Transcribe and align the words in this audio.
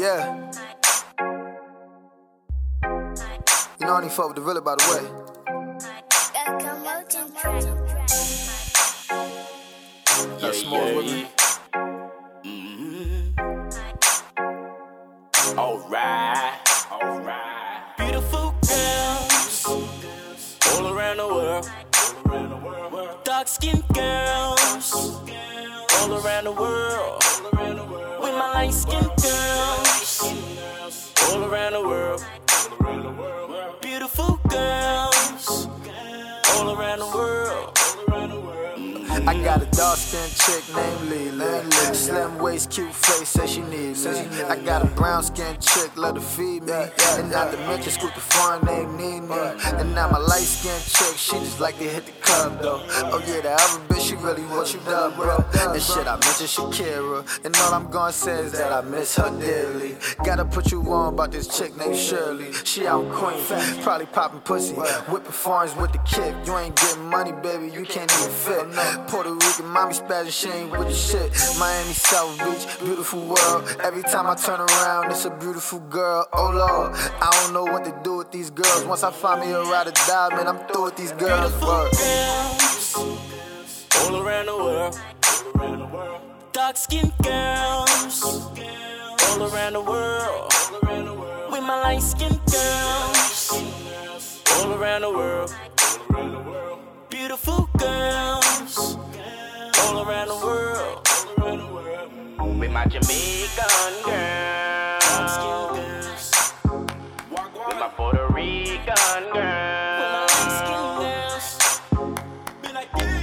Yeah. 0.00 0.50
You 3.78 3.84
know 3.86 3.92
I 3.92 3.96
only 3.98 4.08
fuck 4.08 4.28
with 4.28 4.36
the 4.36 4.42
villa, 4.42 4.62
by 4.62 4.76
the 4.76 4.84
way. 4.88 5.02
Got 10.40 10.54
small 10.54 10.96
with 10.96 11.04
me. 11.04 11.26
Alright, 15.58 16.86
alright. 16.90 17.96
Beautiful 17.98 18.54
girls 18.66 19.66
all 20.72 20.86
around 20.88 21.18
the 21.18 21.26
world. 21.28 21.68
Dark 23.24 23.48
skinned 23.48 23.84
girls 23.92 24.94
all 24.94 26.12
around 26.24 26.44
the 26.44 26.52
world. 26.52 27.22
With 28.22 28.34
my 28.34 28.50
light 28.54 28.72
skinned 28.72 29.12
girls 29.20 29.50
all 29.50 29.59
around 31.50 31.72
the 31.72 31.80
world. 31.82 32.24
Beautiful 33.80 34.38
girls 34.48 35.66
all 36.54 36.78
around 36.78 37.00
the 37.00 37.10
world. 37.12 37.79
I 39.26 39.34
got 39.44 39.62
a 39.62 39.66
dark 39.76 39.98
skinned 39.98 40.32
chick 40.34 40.64
named 40.74 41.10
Lily. 41.10 41.70
Slim 41.94 42.38
waist, 42.38 42.70
cute 42.70 42.92
face, 42.92 43.28
say 43.28 43.46
she 43.46 43.60
need 43.62 43.96
me. 43.96 44.42
I 44.42 44.56
got 44.56 44.82
a 44.82 44.86
brown 44.86 45.22
skinned 45.22 45.60
chick, 45.60 45.96
let 45.96 46.14
her 46.14 46.20
feed 46.20 46.64
me. 46.64 46.72
And 46.72 47.30
not 47.30 47.52
to 47.52 47.58
mention, 47.58 47.92
scoop 47.92 48.14
the 48.14 48.20
foreign 48.20 48.64
named 48.64 48.98
Nene. 48.98 49.30
And 49.30 49.94
now 49.94 50.10
my 50.10 50.18
light 50.18 50.42
skinned 50.42 50.82
chick, 50.82 51.16
she 51.16 51.36
just 51.38 51.60
like 51.60 51.78
to 51.78 51.84
hit 51.84 52.06
the 52.06 52.12
club 52.22 52.60
though. 52.62 52.82
Oh 53.12 53.22
yeah, 53.26 53.40
the 53.40 53.52
other 53.52 53.80
bitch, 53.88 54.08
she 54.08 54.14
really 54.16 54.44
wants 54.44 54.74
you 54.74 54.80
done, 54.80 55.14
bro. 55.14 55.44
And 55.54 55.82
shit, 55.82 56.06
I 56.06 56.16
mentioned 56.16 56.48
Shakira. 56.48 57.44
And 57.44 57.56
all 57.56 57.74
I'm 57.74 57.90
gonna 57.90 58.12
say 58.12 58.40
is 58.40 58.52
that 58.52 58.72
I 58.72 58.80
miss 58.82 59.16
her 59.16 59.30
dearly. 59.38 59.96
Gotta 60.24 60.44
put 60.44 60.70
you 60.70 60.80
on 60.92 61.14
about 61.14 61.32
this 61.32 61.46
chick 61.46 61.76
named 61.76 61.96
Shirley. 61.96 62.52
She 62.64 62.86
out 62.86 63.04
in 63.04 63.12
Queens, 63.12 63.46
probably 63.82 64.06
popping 64.06 64.40
pussy. 64.40 64.74
Whipping 64.74 65.32
foreigns 65.32 65.76
with 65.76 65.92
the 65.92 65.98
kick. 65.98 66.34
You 66.46 66.56
ain't 66.58 66.76
getting 66.76 67.04
money, 67.04 67.32
baby, 67.32 67.66
you 67.72 67.84
can't 67.84 68.10
even 68.12 68.30
fit. 68.30 68.66
Puerto 69.10 69.32
Rican 69.34 69.66
mommy 69.66 69.92
spazzing, 69.92 70.30
she 70.30 70.48
ain't 70.48 70.70
with 70.70 70.86
the 70.86 70.94
shit. 70.94 71.32
Miami, 71.58 71.92
South 71.92 72.38
Beach, 72.38 72.78
beautiful 72.78 73.18
world. 73.26 73.76
Every 73.82 74.04
time 74.04 74.28
I 74.28 74.36
turn 74.36 74.60
around, 74.60 75.10
it's 75.10 75.24
a 75.24 75.30
beautiful 75.30 75.80
girl. 75.80 76.28
Oh 76.32 76.50
Lord, 76.50 76.94
I 76.94 77.28
don't 77.42 77.52
know 77.52 77.64
what 77.64 77.84
to 77.86 78.00
do 78.04 78.18
with 78.18 78.30
these 78.30 78.50
girls. 78.50 78.84
Once 78.84 79.02
I 79.02 79.10
find 79.10 79.40
me 79.40 79.50
a 79.50 79.62
ride 79.64 79.88
or 79.88 79.90
die, 79.90 80.28
man, 80.36 80.46
I'm 80.46 80.58
through 80.68 80.84
with 80.84 80.96
these 80.96 81.10
girls. 81.10 81.50
Girls 81.58 82.94
all 83.98 84.16
around 84.22 84.46
the 84.46 84.56
world. 84.56 84.96
Dark 86.52 86.76
skinned 86.76 87.12
girls 87.20 88.22
all 88.22 89.42
around 89.42 89.72
the 89.72 89.80
world. 89.80 90.52
With 91.50 91.64
my 91.64 91.80
light 91.82 92.02
skinned 92.02 92.40
girls 92.48 93.50
all 94.54 94.72
around 94.72 95.02
the 95.02 95.10
world. 95.10 95.52
With 102.70 102.74
my 102.76 102.86
Jamaican 102.86 104.04
girls. 104.04 105.34
With 107.66 107.78
my 107.80 107.88
Puerto 107.96 108.28
Rican 108.28 109.32
girls. 109.32 110.30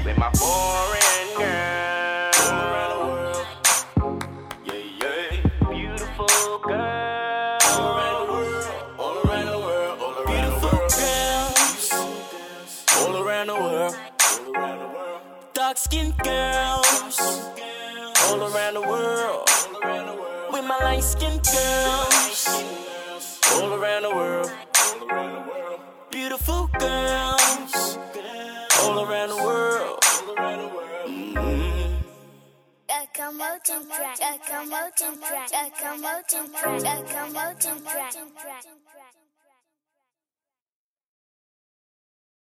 With 0.04 0.17
my 0.17 0.31
foreign 0.31 1.30
girls. 1.38 2.36
Yeah, 4.66 4.84
yeah. 5.02 5.31
Beautiful 5.72 6.59
girls. 6.59 7.64
All 7.72 7.95
around 7.95 8.26
the 8.28 8.34
world. 8.34 8.67
All 9.00 9.16
around 9.23 9.45
the 9.45 9.59
world. 9.59 10.02
All 10.02 10.16
around 10.23 10.59
the 10.59 10.67
world. 10.67 10.92
girls. 10.92 11.94
All 12.98 13.16
around 13.16 13.48
the 13.48 13.55
world. 13.55 13.95
Dark 15.54 15.77
skinned 15.77 16.17
girls. 16.17 17.48
All 18.27 18.43
around 18.43 18.73
the 18.73 18.82
world. 18.82 19.49
With 20.52 20.65
my 20.65 20.77
light 20.83 21.04
skinned 21.04 21.43
girls. 21.43 22.48
All 23.54 23.73
around 23.73 24.04
the 24.04 24.14
world. 24.14 24.52
Beautiful 26.11 26.70
girls. 26.77 27.98
All 28.82 28.99
around 29.05 29.30
the 29.30 29.37
world. 29.37 30.04
A 32.89 33.08
commotion 33.14 33.87
track, 33.89 34.20
a 34.21 34.39
commotion 34.49 35.20
track, 35.21 35.52
a 35.54 35.71
commotion 35.82 36.54
track, 36.54 36.83
a 36.83 37.14
commotion 37.14 37.86
track. 37.86 38.14